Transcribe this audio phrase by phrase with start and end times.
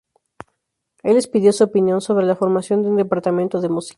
[1.03, 3.89] Él les pidió su opinión sobre la formación de un departamento de música.